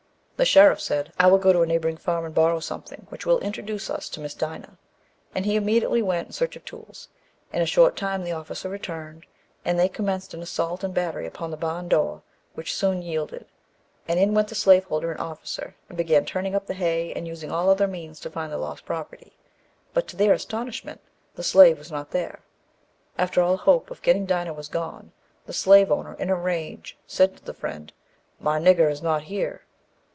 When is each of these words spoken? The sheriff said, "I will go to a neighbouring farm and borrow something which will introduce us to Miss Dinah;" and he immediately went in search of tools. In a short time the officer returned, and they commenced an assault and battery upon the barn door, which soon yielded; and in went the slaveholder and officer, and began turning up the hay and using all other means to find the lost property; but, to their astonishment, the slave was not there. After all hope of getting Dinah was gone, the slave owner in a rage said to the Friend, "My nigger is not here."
The 0.37 0.45
sheriff 0.45 0.81
said, 0.81 1.13
"I 1.19 1.27
will 1.27 1.37
go 1.37 1.53
to 1.53 1.61
a 1.61 1.67
neighbouring 1.67 1.97
farm 1.97 2.25
and 2.25 2.33
borrow 2.33 2.59
something 2.59 3.05
which 3.09 3.27
will 3.27 3.37
introduce 3.41 3.91
us 3.91 4.09
to 4.09 4.19
Miss 4.19 4.33
Dinah;" 4.33 4.75
and 5.35 5.45
he 5.45 5.55
immediately 5.55 6.01
went 6.01 6.25
in 6.29 6.33
search 6.33 6.55
of 6.55 6.65
tools. 6.65 7.09
In 7.53 7.61
a 7.61 7.67
short 7.67 7.95
time 7.95 8.23
the 8.23 8.31
officer 8.31 8.67
returned, 8.67 9.27
and 9.63 9.77
they 9.77 9.87
commenced 9.87 10.33
an 10.33 10.41
assault 10.41 10.83
and 10.83 10.95
battery 10.95 11.27
upon 11.27 11.51
the 11.51 11.57
barn 11.57 11.87
door, 11.87 12.23
which 12.55 12.73
soon 12.73 13.03
yielded; 13.03 13.45
and 14.07 14.19
in 14.19 14.33
went 14.33 14.47
the 14.47 14.55
slaveholder 14.55 15.11
and 15.11 15.19
officer, 15.21 15.75
and 15.89 15.95
began 15.95 16.25
turning 16.25 16.55
up 16.55 16.65
the 16.65 16.73
hay 16.73 17.13
and 17.13 17.27
using 17.27 17.51
all 17.51 17.69
other 17.69 17.85
means 17.85 18.19
to 18.21 18.31
find 18.31 18.51
the 18.51 18.57
lost 18.57 18.83
property; 18.83 19.33
but, 19.93 20.07
to 20.07 20.15
their 20.15 20.33
astonishment, 20.33 21.01
the 21.35 21.43
slave 21.43 21.77
was 21.77 21.91
not 21.91 22.09
there. 22.09 22.39
After 23.15 23.43
all 23.43 23.57
hope 23.57 23.91
of 23.91 24.01
getting 24.01 24.25
Dinah 24.25 24.53
was 24.53 24.69
gone, 24.69 25.11
the 25.45 25.53
slave 25.53 25.91
owner 25.91 26.15
in 26.15 26.31
a 26.31 26.35
rage 26.35 26.97
said 27.05 27.37
to 27.37 27.43
the 27.45 27.53
Friend, 27.53 27.93
"My 28.39 28.57
nigger 28.57 28.89
is 28.89 29.03
not 29.03 29.21
here." 29.25 29.61